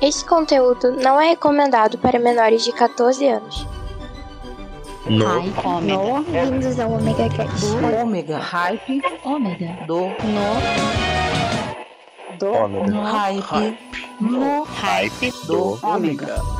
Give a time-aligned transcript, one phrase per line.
[0.00, 3.66] Esse conteúdo não é recomendado para menores de 14 anos.
[5.06, 5.26] No.
[5.26, 5.66] Hype.
[5.66, 6.30] Ômega.
[6.30, 7.66] Bem-vindos ao Omega Cast.
[7.66, 8.38] Do ômega.
[8.38, 9.02] Hype.
[9.22, 9.76] Ômega.
[9.86, 10.00] Do.
[10.00, 10.16] No.
[12.38, 12.46] Do.
[12.50, 12.90] Ômega.
[12.90, 13.02] No.
[13.02, 13.78] Hype.
[14.20, 14.62] No.
[14.64, 15.32] Hype.
[15.46, 15.78] Do.
[15.82, 16.59] Ômega.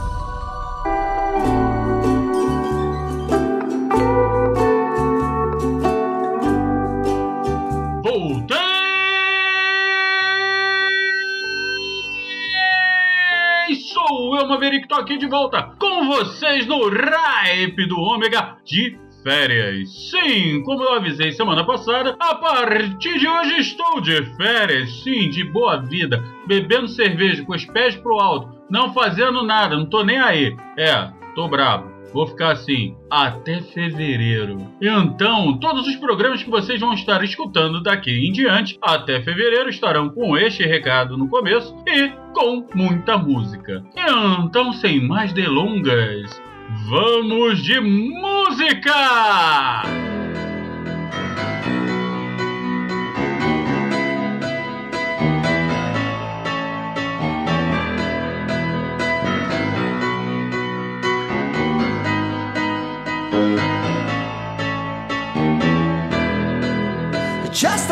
[14.50, 20.10] Maverick, tô aqui de volta com vocês no Ripe do Ômega de férias.
[20.10, 25.45] Sim, como eu avisei semana passada, a partir de hoje estou de férias, sim, de
[25.45, 30.18] boa vida, bebendo cerveja com os pés pro alto, não fazendo nada, não tô nem
[30.18, 30.56] aí.
[30.76, 31.90] É, tô bravo.
[32.12, 34.59] Vou ficar assim até fevereiro.
[34.80, 40.09] Então, todos os programas que vocês vão estar escutando daqui em diante, até fevereiro, estarão
[40.10, 43.82] com este recado no começo e com muita música.
[44.45, 46.43] Então, sem mais delongas,
[46.88, 48.90] vamos de música!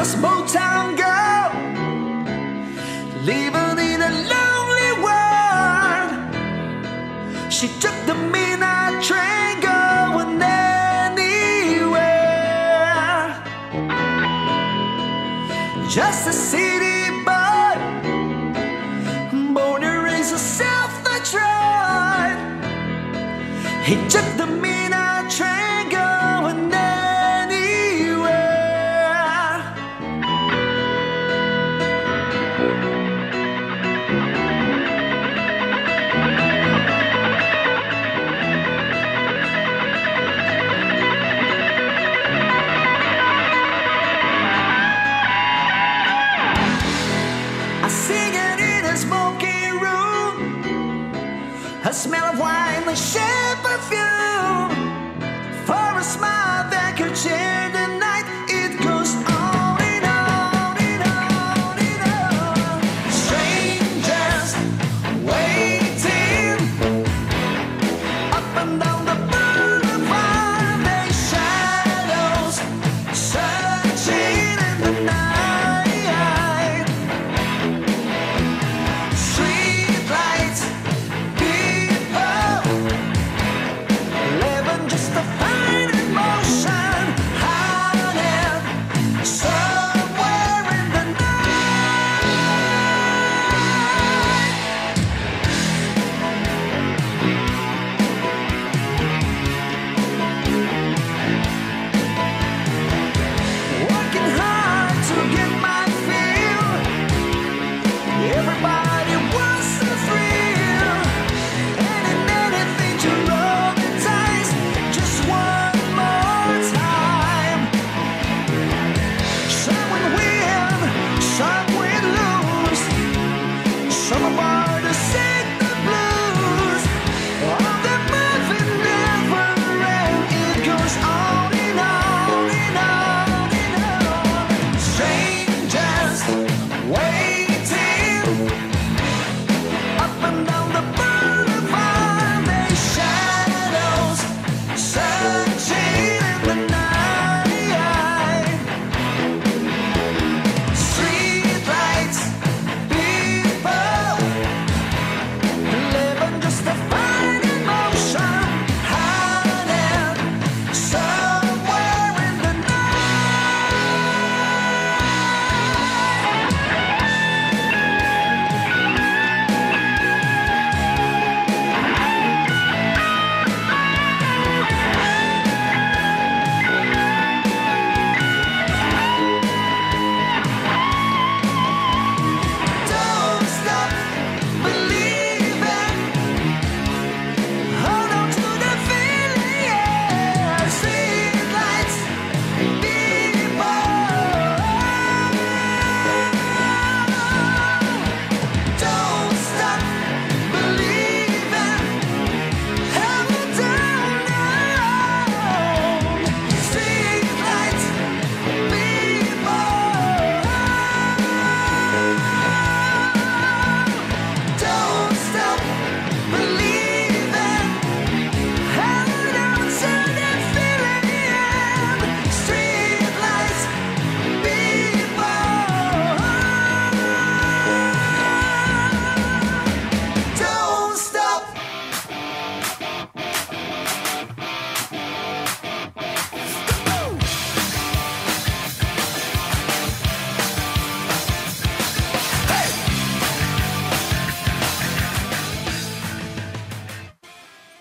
[0.01, 1.51] A small town girl
[3.25, 6.13] living in a lonely world.
[7.53, 11.99] She took the midnight train going anywhere.
[15.91, 17.77] Just a city boy,
[19.53, 22.39] born and raised a self-tried.
[23.85, 24.47] He took the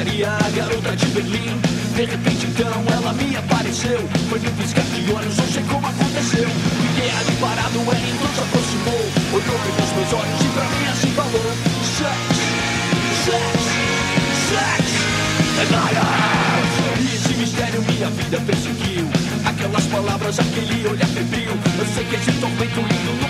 [0.00, 1.60] A garota de Berlim.
[1.94, 4.00] De repente então ela me apareceu.
[4.30, 6.48] Foi num piscar de olhos, não sei como aconteceu.
[6.48, 9.04] Fiquei ali parado, ela então se aproximou.
[9.34, 11.52] Olhou nos meus olhos e pra mim assim falou:
[11.84, 12.16] Sex,
[13.26, 13.60] sex,
[14.48, 14.84] sex,
[15.60, 16.00] and.
[16.98, 19.06] E esse mistério minha vida perseguiu.
[19.44, 21.52] Aquelas palavras, aquele olhar febril.
[21.78, 23.29] Eu sei que esse tormento lindo nunca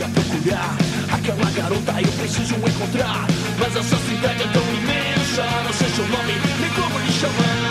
[0.00, 0.76] eu comecei a procurar
[1.12, 3.26] aquela garota eu preciso encontrar.
[3.58, 7.65] Mas essa cidade é tão imensa, não sei seu nome nem como lhe chamar.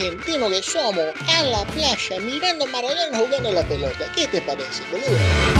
[0.00, 4.10] Buenos argentinos que somos, a la playa, mirando Maradona jugando la pelota.
[4.14, 5.59] ¿Qué te parece, boludo?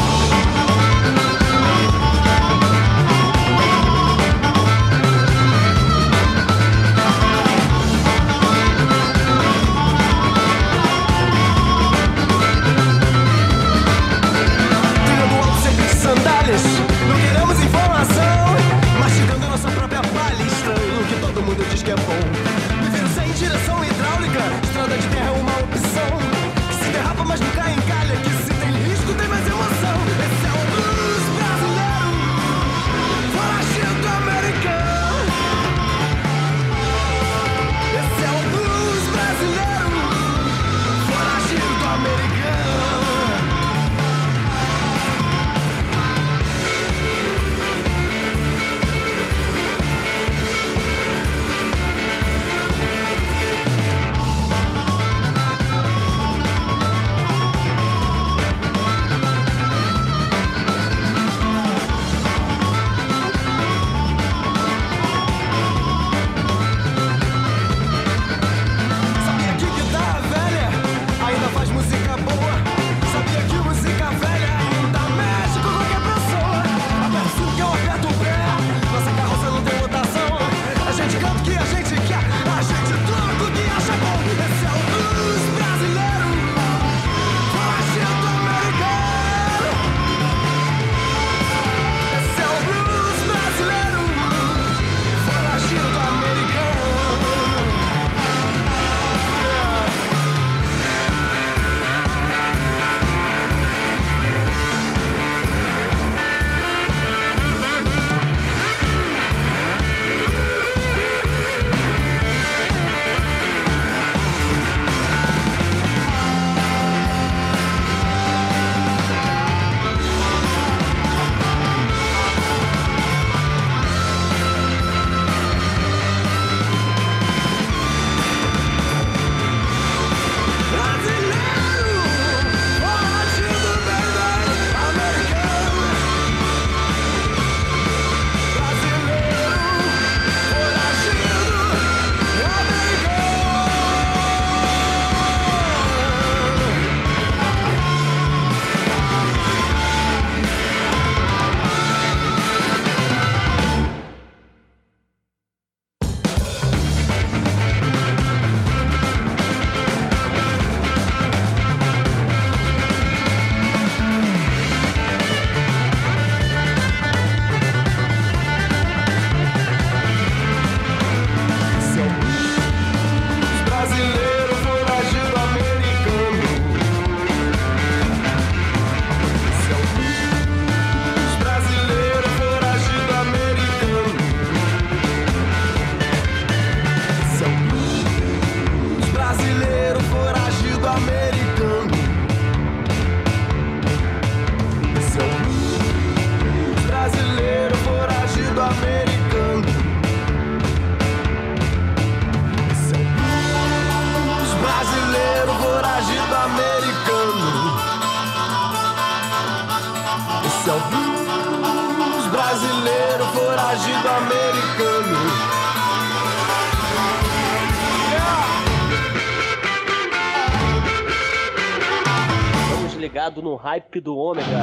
[223.10, 224.62] Ligados no hype do ômega.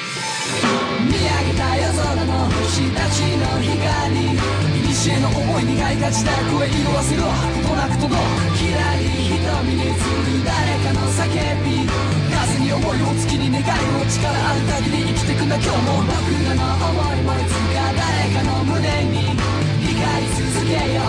[3.51, 8.15] たちの光古の思いにがいがちだ声色あせろとなくとど
[8.55, 11.25] きらり瞳に映る誰かの叫
[11.63, 11.87] び
[12.31, 19.35] 風に思いを月に願いを力ある限り生きてくんだ今日も僕らの思いもいつか誰かの胸に
[19.83, 21.05] 光り続けよう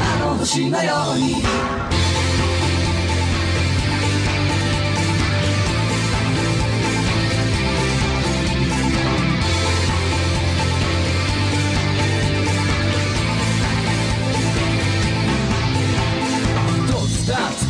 [0.00, 2.01] あの星のように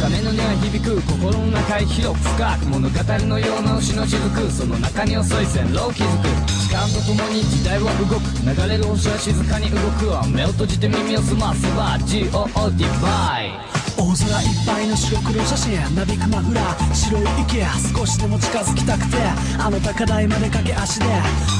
[0.02, 6.26] 鐘の音は響く心の中へ広く深く物語のような牛の雫その中に遅い線路を築く。
[6.50, 8.26] 時間とともに時代は動く。
[8.42, 10.08] 流れる星は静かに動く。
[10.08, 17.62] わ目を閉じて耳を澄ませば GOD バイ大空いっぱいの白黒写真なびくマフラー白い池
[17.94, 19.16] 少しでも近づきたくて
[19.62, 21.06] あの高台まで駆け足で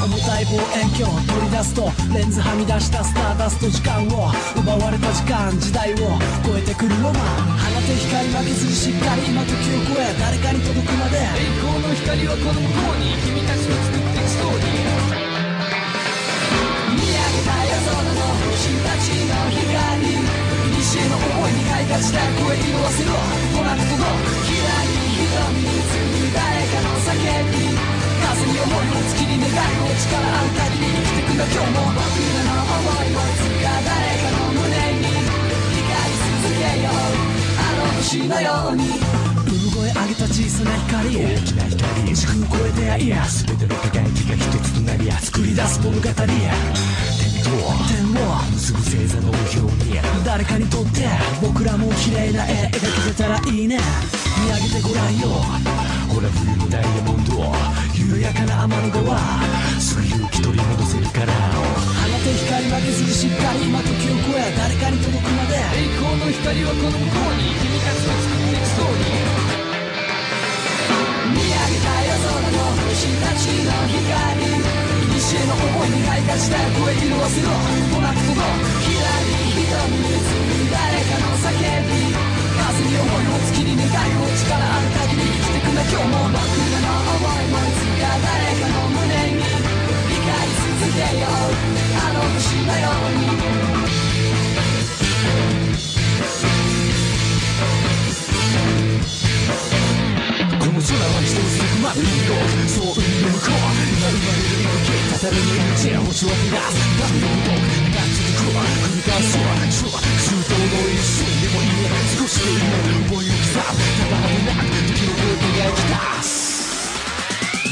[0.03, 9.15] 重たい望遠鏡取り出すとレンズはみ出したスターダスト時間を奪われた時間時代を超えてくるロマン放て光負けずにしっか？
[9.15, 15.22] り今時を超え誰かに届くまで栄光の光はこの向こうに君たちの作っていくストーリー
[20.93, 23.17] 古の思いにがいがちだ声色あせろ
[23.57, 24.05] ほらことの
[24.45, 27.17] きらり瞳に映る誰かの叫
[27.49, 27.73] び
[28.21, 34.69] 風に思いを月に願いを力ある限り生きてくんだ今日も僕らの思いもいつか誰かの胸
[35.01, 39.33] に光り続けようあの星のように
[39.73, 46.15] 声上げた小さな光大きな光時空を超えてやいや全ての輝きが一つとなりや作り出す物語や
[47.43, 49.35] 点を結ぶ星座のよ
[49.67, 51.09] うに誰かにとって
[51.43, 53.81] 僕らも綺麗な絵描けてたらいいね
[54.39, 55.27] 見上げてごらんよ
[56.07, 57.43] ほら冬のダイヤモンド
[57.99, 59.19] 緩やかな天の川
[59.81, 69.43] すぐ勇気取り戻せるから放て光負けずにしっかり今時を超え誰かに届くまで栄光の光はこの向こうに君たちの作っていくストーリー
[71.35, 74.82] 見上げた夜空の星たちの光。
[75.33, 78.45] 古の思いに開花した声色をせろとなくとの
[78.85, 81.57] きらり瞳に映る誰かの叫
[81.89, 82.13] び
[82.53, 91.49] 風に思いを月に願いを力ある限り生きてくんだ今日も僕らの思いもいつか誰かの胸に光り続けよう
[91.97, 93.82] あの星のように
[105.23, 111.87] たたる命や星を照らすダメの動くな続くは繰り返すそう周到の一瞬でもいい
[112.19, 112.67] 少しでいいね
[113.07, 116.91] 思いを刻むただ果てなく時の声描き出す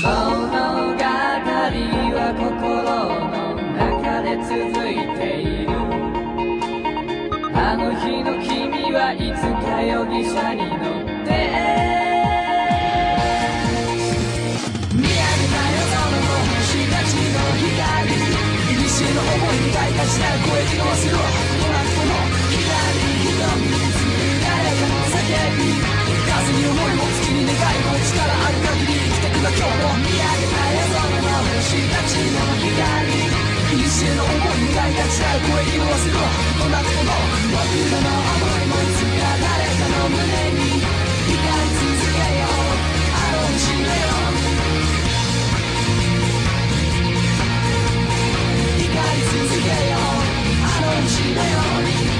[0.00, 1.02] 物語
[2.14, 5.74] は心の中で続いている
[7.52, 11.19] あの日の君はいつか容疑者に乗って見上げた
[20.10, 22.18] にがいがちな声に合わせろトラックの
[22.50, 22.58] 左
[23.06, 23.46] に映る
[24.42, 25.22] 誰かの叫
[25.54, 25.70] び
[26.26, 36.18] 風に思いを月に願いを力ある限り生きてくが今日も見上げた夜空の星たちの光古の思いにがいがちな声に合わせろ
[36.58, 37.14] トラックの
[37.54, 40.26] 僕らの思いもいつか誰かの胸
[40.58, 42.66] に光り続けよう
[43.14, 44.29] あの星のよう
[49.14, 49.96] り続けよ。
[49.96, 52.19] うあの星のよ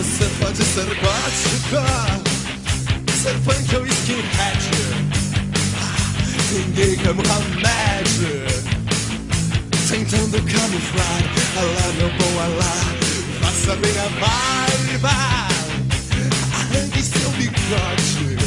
[0.00, 1.84] Você pode ser gótica,
[3.22, 4.70] ser punk ou skinhead.
[6.48, 8.08] Tem gay que é Muhammad,
[9.90, 11.22] tentando camuflar.
[11.58, 12.76] Alá, meu bom Alá,
[13.42, 15.50] faça bem a barba
[16.54, 18.38] arranque seu bigode.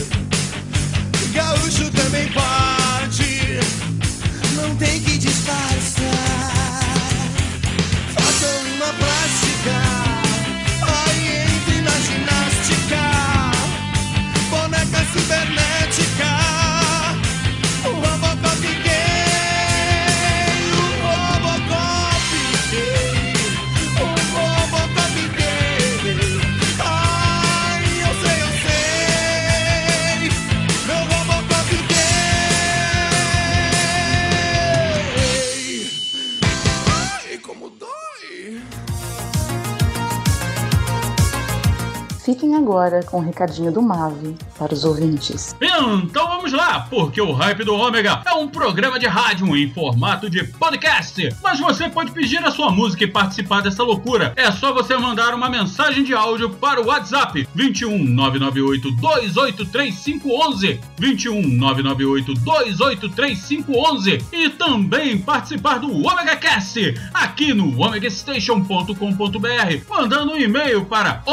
[1.36, 3.60] Gaúcho também pode,
[4.56, 5.13] não tem que
[42.44, 45.56] Fiquem agora com o recadinho do Mave para os ouvintes.
[45.62, 50.30] Então vamos lá, porque o Hype do Ômega é um programa de rádio em formato
[50.30, 51.34] de podcast.
[51.42, 54.34] Mas você pode pedir a sua música e participar dessa loucura.
[54.36, 61.48] É só você mandar uma mensagem de áudio para o WhatsApp 21 998 283511 21
[61.48, 68.94] 998 283511 e também participar do Omega Cast aqui no omegastation.com.br
[69.90, 71.24] mandando um e-mail para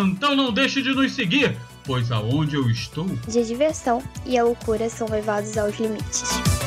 [0.06, 4.88] Então não deixe de nos seguir, pois aonde eu estou De diversão e a loucura
[4.88, 6.61] são levados aos limites.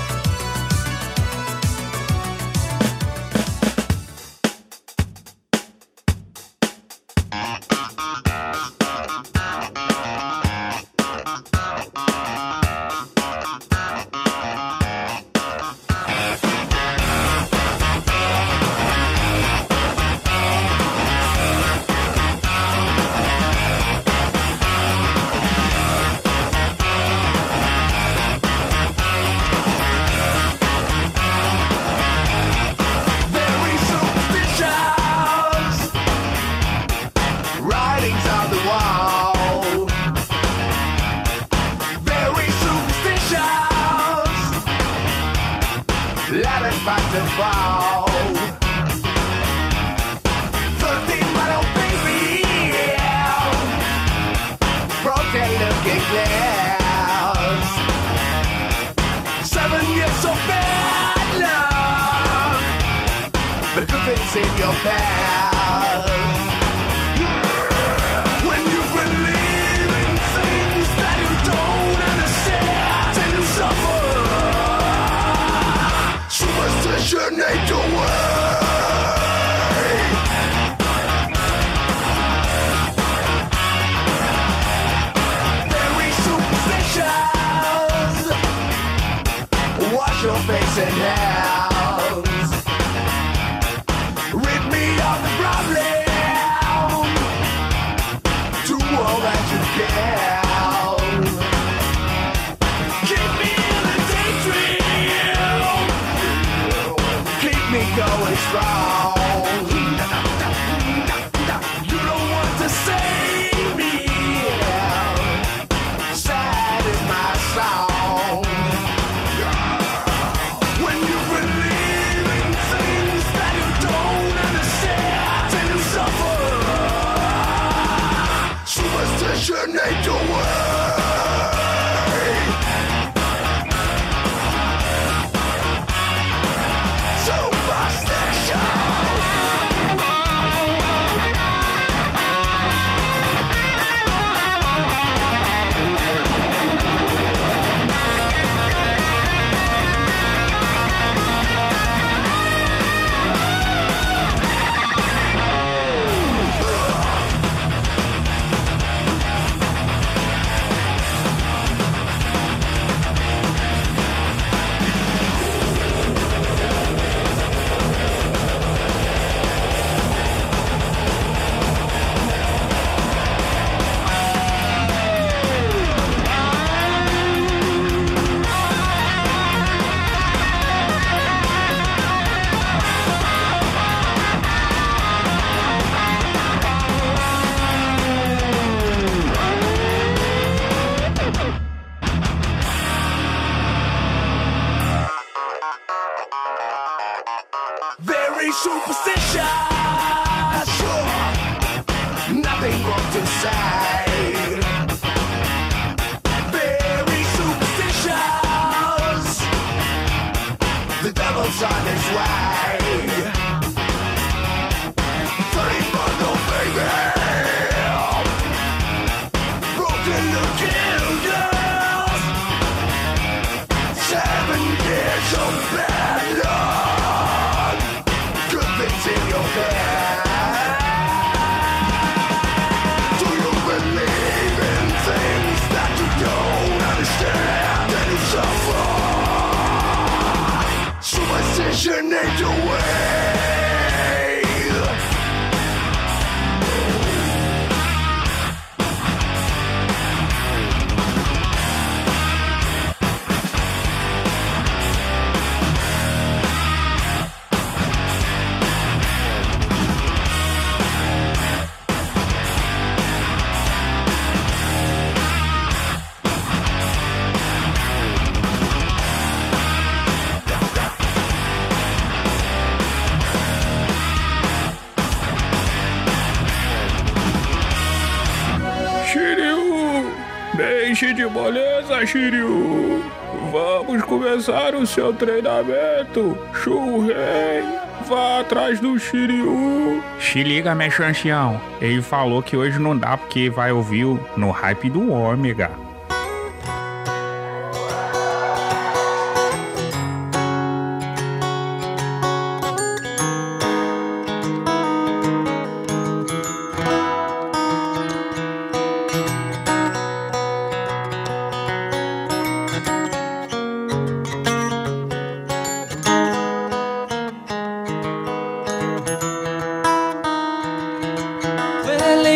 [281.25, 283.03] De moleza, Shiryu!
[283.51, 286.37] Vamos começar o seu treinamento!
[286.53, 287.63] Shurei!
[288.07, 290.03] Vá atrás do Shiryu!
[290.19, 291.59] Se liga, meu chanchião.
[291.81, 294.05] Ele falou que hoje não dá porque vai ouvir
[294.37, 295.84] no hype do Ômega.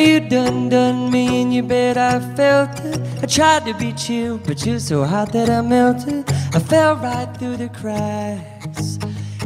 [0.10, 3.00] You done done me, and you bet I felt it.
[3.22, 6.28] I tried to be chill, but you're so hot that I melted.
[6.56, 8.98] I fell right through the cracks.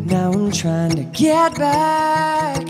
[0.02, 2.66] Now I'm trying to get back.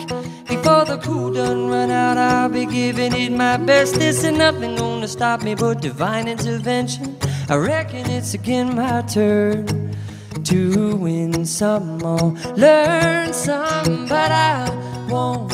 [0.48, 3.96] Before the cool done run out, I'll be giving it my best.
[3.96, 7.16] This ain't nothing gonna stop me but divine intervention.
[7.48, 9.96] I reckon it's again my turn
[10.46, 15.54] to win some or learn some, but I won't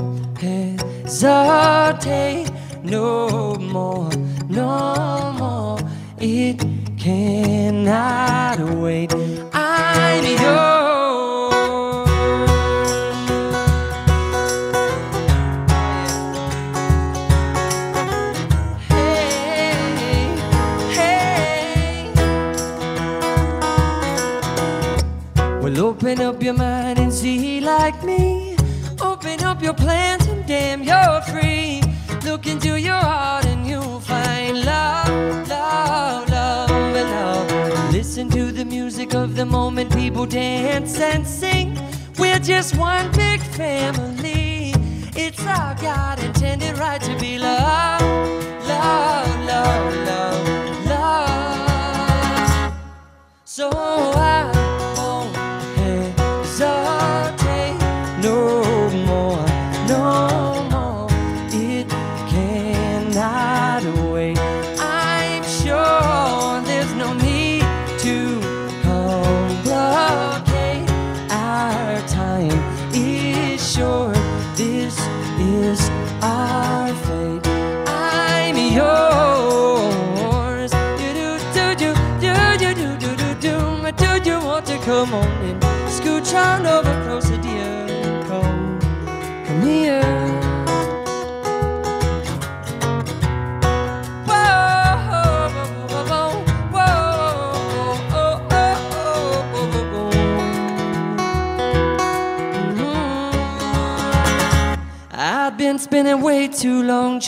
[1.10, 2.51] exultate
[2.84, 4.12] no more,
[4.47, 5.80] no more.
[6.20, 6.60] It
[6.99, 9.12] cannot wait.
[9.51, 12.10] I'm yours.
[18.88, 20.38] Hey,
[20.93, 22.14] hey.
[25.60, 28.55] Well, open up your mind and see like me.
[29.01, 30.18] Open up your plans
[30.50, 31.80] damn, you're free.
[32.26, 37.93] Look into your heart and you'll find love, love, love, love.
[37.93, 41.78] Listen to the music of the moment, people dance and sing.
[42.18, 44.74] We're just one big family.
[45.16, 48.04] It's our God intended right to be loved,
[48.68, 52.74] love, love, love, love.
[53.45, 54.79] So I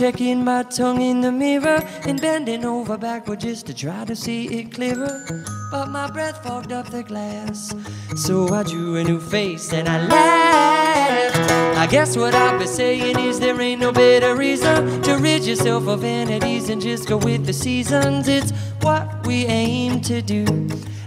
[0.01, 4.47] checking my tongue in the mirror and bending over backward just to try to see
[4.47, 5.23] it clearer.
[5.69, 7.71] But my breath fogged up the glass,
[8.15, 11.51] so I drew a new face and I laughed.
[11.77, 15.87] I guess what I've been saying is there ain't no better reason to rid yourself
[15.87, 18.27] of vanities and just go with the seasons.
[18.27, 18.49] It's
[18.81, 20.45] what we aim to do.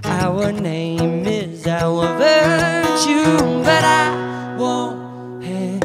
[0.05, 5.83] Our name is our virtue, but I won't hesitate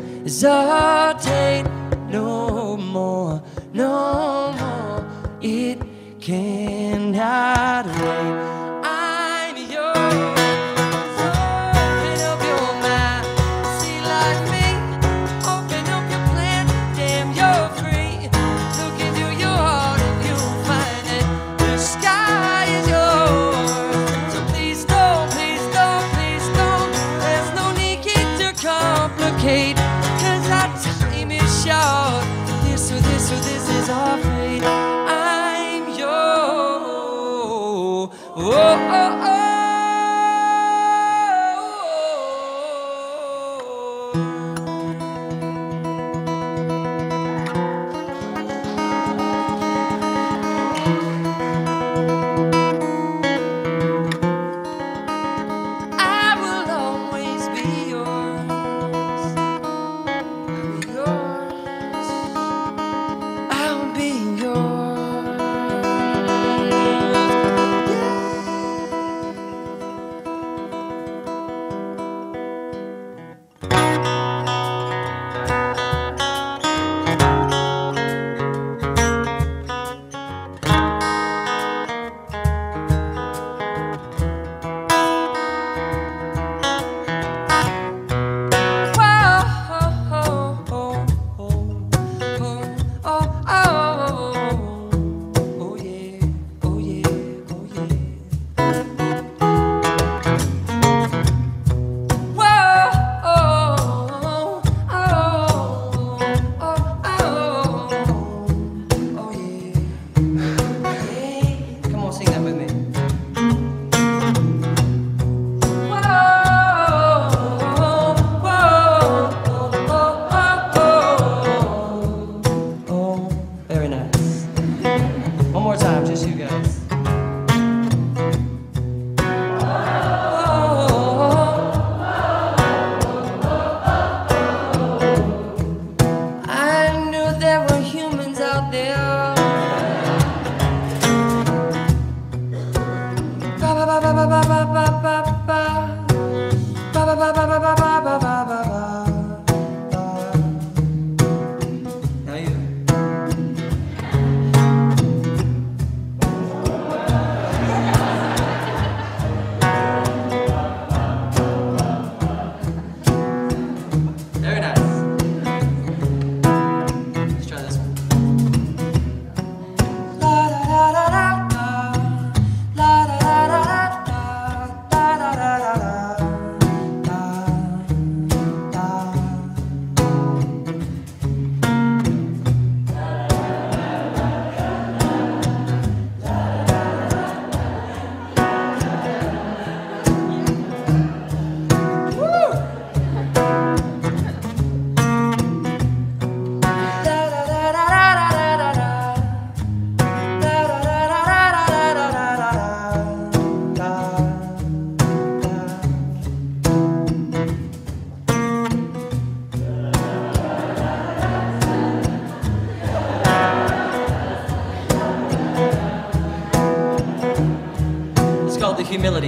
[2.11, 3.41] no more,
[3.73, 5.05] no more.
[5.41, 5.79] It
[6.19, 8.58] cannot wait.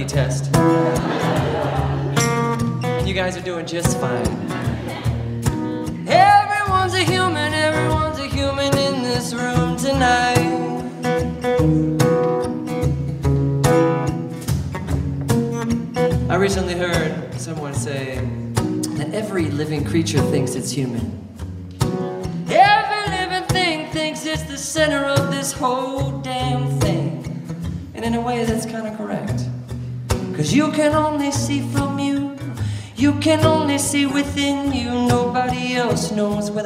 [0.04, 0.51] test.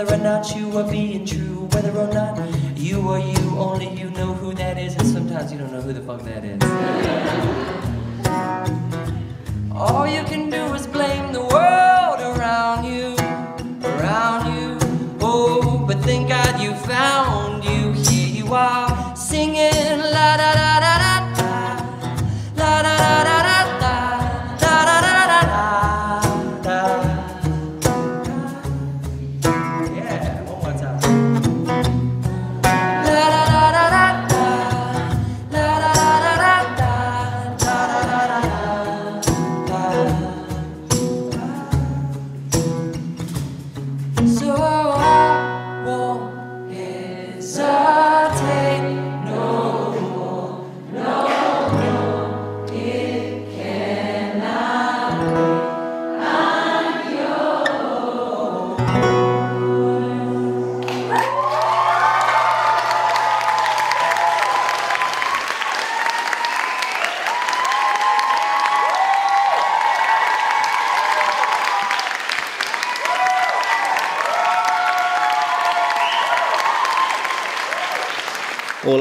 [0.06, 1.45] whether or not you are being true.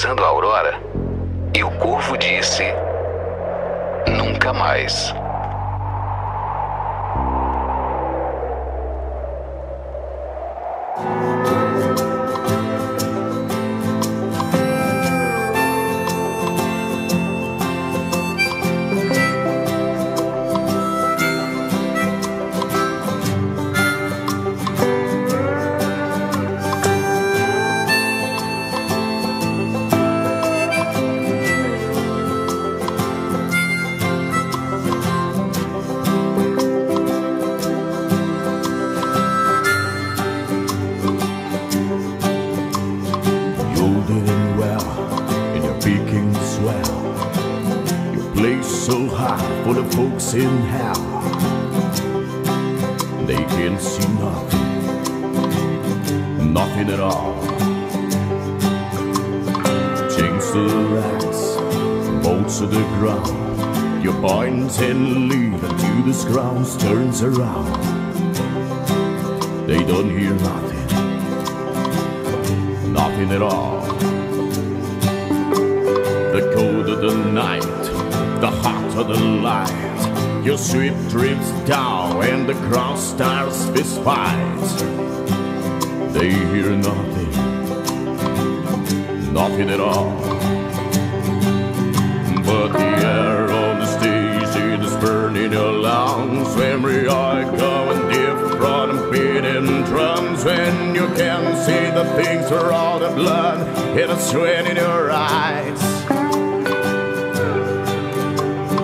[0.00, 0.80] Regressando à aurora.
[1.54, 2.64] E o corvo disse:
[4.08, 5.14] Nunca mais.
[62.58, 64.02] To the ground.
[64.02, 67.76] Your and lead until the ground turns around.
[69.66, 70.70] They don't hear nothing
[72.92, 73.80] nothing at all.
[76.32, 77.62] The cold of the night,
[78.40, 80.44] the heart of the light.
[80.44, 84.82] Your sweep drifts down and the crowd starts fist fights.
[86.14, 87.32] They hear nothing,
[89.32, 90.59] nothing at all.
[92.60, 96.54] But the air on the stage it is burning lungs.
[96.58, 98.10] Memory I going
[98.58, 103.66] from beating drums when you can see the things through all the blood.
[103.96, 105.80] and is sweat in your eyes.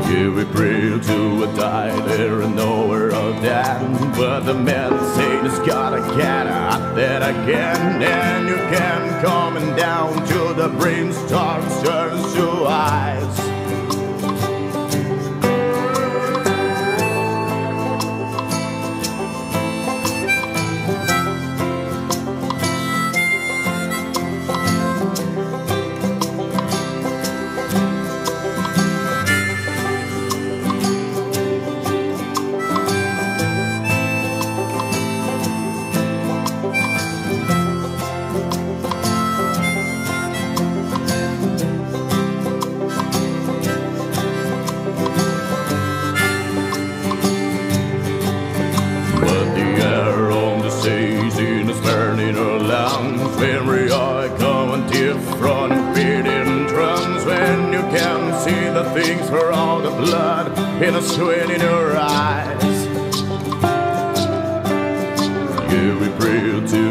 [0.08, 3.82] You will pray to a die there and nowhere of that.
[4.16, 4.54] But the
[5.16, 8.02] saying it's gotta get out there again.
[8.02, 13.45] And you can coming down to the brainstorm turns to eyes.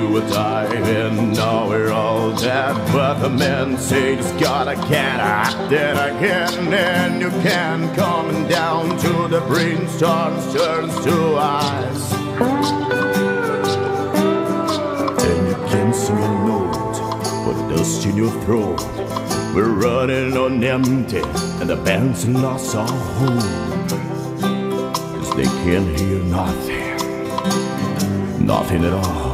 [0.05, 2.75] Afraid to die, and now we're all dead.
[2.91, 8.97] But the man said it's gotta get out there again, and you can come down
[8.99, 12.13] to the brainstorms turns to ice.
[15.23, 16.95] And you can sing a note,
[17.45, 18.81] put dust in your throat.
[19.53, 21.21] We're running on empty,
[21.61, 23.39] and the band's lost our home.
[25.15, 26.97] Cause they can't hear nothing,
[28.45, 29.24] nothing at all.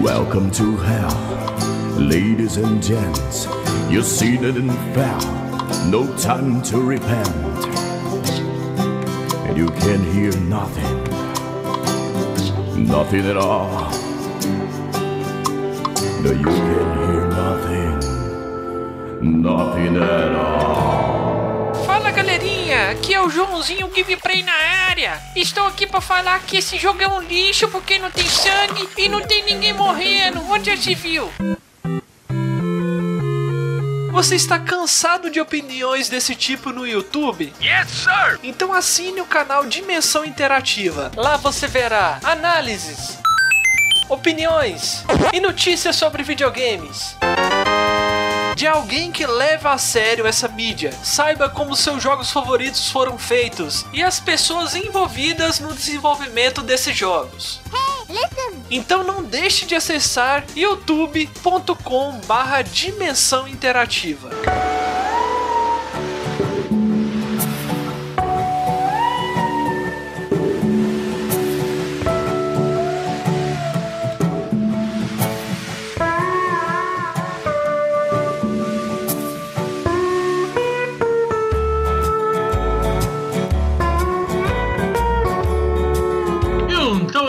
[0.00, 3.46] Welcome to hell, ladies and gents.
[3.90, 4.02] You
[4.42, 5.20] it and fell,
[5.90, 7.28] no time to repent.
[9.46, 11.04] And you can hear nothing,
[12.86, 13.90] nothing at all.
[16.22, 18.00] No, you can hear nothing,
[19.42, 21.09] nothing at all.
[22.90, 24.52] Aqui é o Joãozinho Gameplay na
[24.88, 25.22] área.
[25.36, 29.08] Estou aqui pra falar que esse jogo é um lixo porque não tem sangue e
[29.08, 30.42] não tem ninguém morrendo.
[30.50, 31.32] Onde já se viu?
[34.10, 37.52] Você está cansado de opiniões desse tipo no YouTube?
[37.62, 38.40] Yes, sir!
[38.42, 41.12] Então assine o canal Dimensão Interativa.
[41.14, 43.16] Lá você verá análises,
[44.08, 47.16] opiniões e notícias sobre videogames.
[48.60, 53.86] De alguém que leva a sério essa mídia, saiba como seus jogos favoritos foram feitos
[53.90, 57.62] e as pessoas envolvidas no desenvolvimento desses jogos.
[58.70, 64.28] Então não deixe de acessar youtube.com barra dimensão interativa.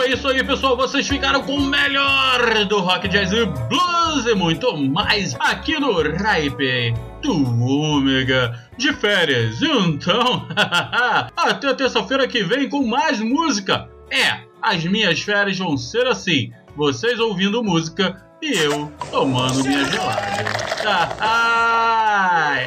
[0.02, 0.76] É isso aí, pessoal.
[0.76, 6.02] Vocês ficaram com o melhor do rock, jazz e blues e muito mais aqui no
[6.02, 6.92] Ripe
[7.22, 9.62] do Ômega de férias.
[9.62, 10.44] Então,
[11.36, 13.88] até terça-feira que vem com mais música.
[14.10, 20.44] É, as minhas férias vão ser assim: vocês ouvindo música e eu tomando minha gelada.
[21.20, 22.66] Ai.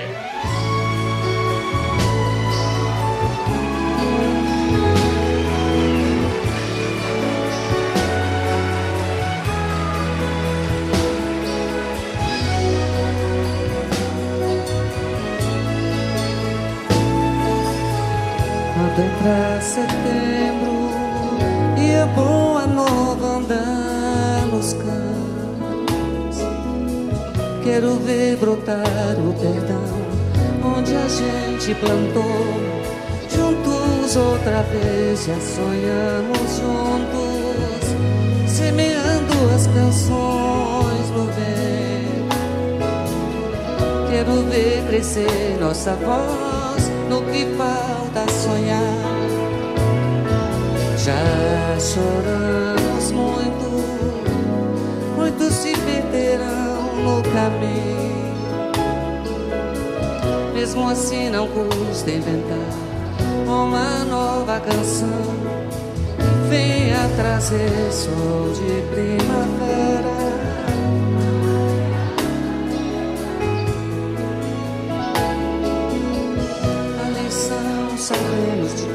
[18.96, 20.90] Quando entrar setembro
[21.78, 26.38] e a boa nova andar nos campos,
[27.62, 29.84] quero ver brotar o perdão
[30.78, 32.24] onde a gente plantou
[33.30, 35.26] juntos outra vez.
[35.26, 37.84] Já sonhamos juntos,
[38.48, 42.38] semeando as canções no vento.
[44.10, 46.45] Quero ver crescer nossa voz
[47.10, 48.82] no que falta sonhar.
[50.98, 53.68] Já choramos muito,
[55.16, 57.96] muitos se perderão no caminho.
[60.54, 62.86] Mesmo assim, não custa inventar
[63.48, 65.56] uma nova canção.
[66.50, 70.05] Venha trazer sol de primavera.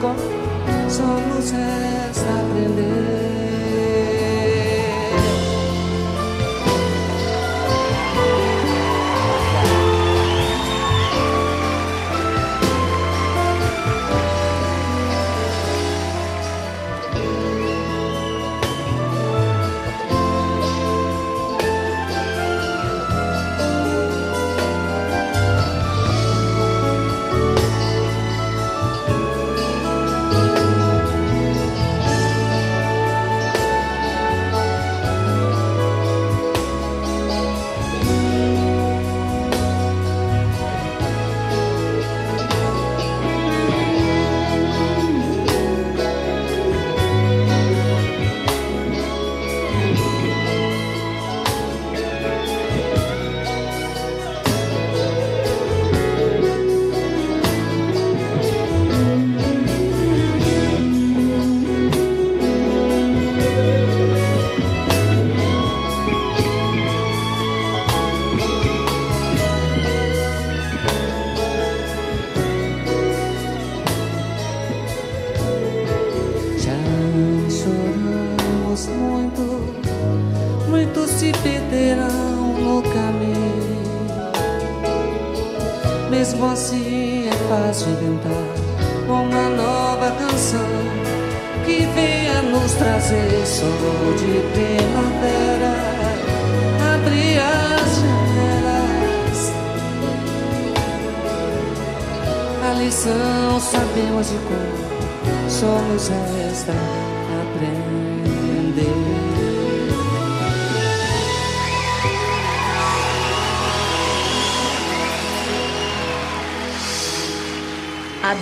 [0.01, 3.30] Somos es aprender.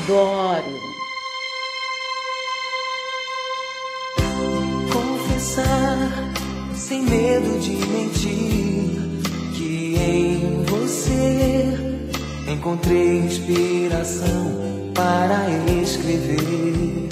[0.09, 0.81] adoro.
[4.91, 6.33] Confessar
[6.75, 9.21] sem medo de mentir
[9.55, 12.01] que em você
[12.51, 15.47] encontrei inspiração para
[15.83, 17.09] escrever.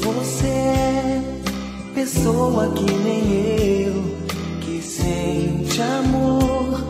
[0.00, 1.22] Você é
[1.94, 4.16] pessoa que nem eu
[4.62, 6.80] que sente amor,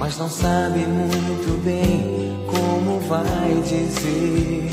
[0.00, 2.25] mas não sabe muito bem
[2.56, 4.70] como vai dizer?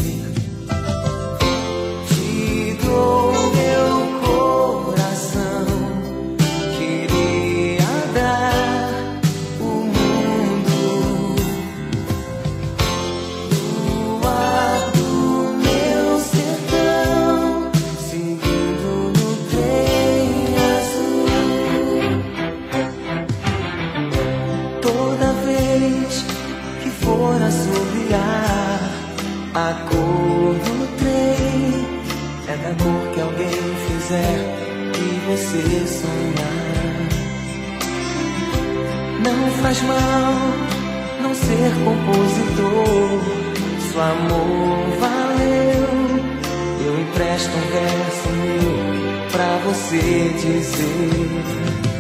[2.08, 4.03] Te dou meu
[41.22, 43.20] não ser compositor.
[43.92, 45.88] seu amor valeu,
[46.86, 51.93] eu empresto um verso meu pra você dizer.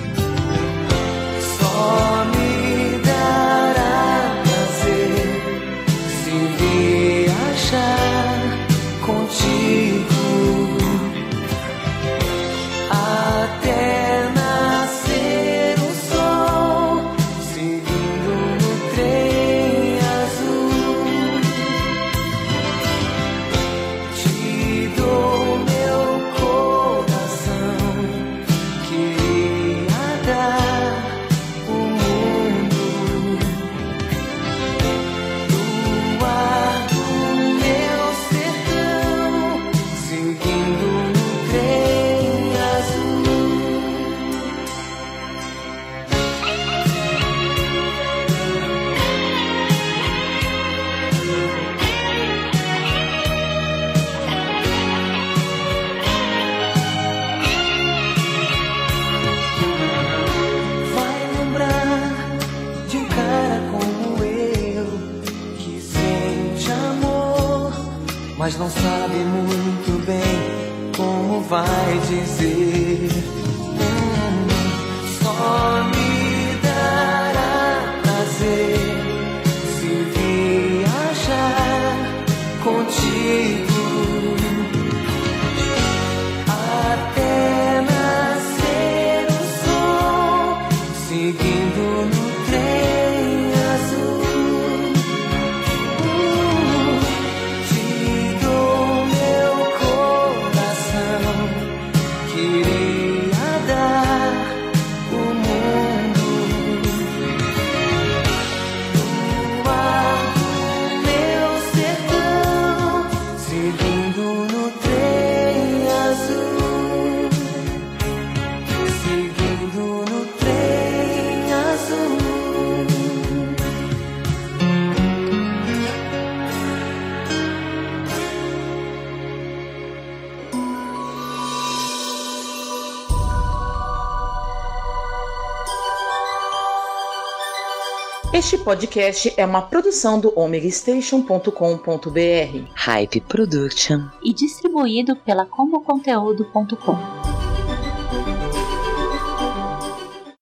[138.43, 147.12] Este podcast é uma produção do omegastation.com.br, Hype Production e distribuído pela comboconteúdo.com.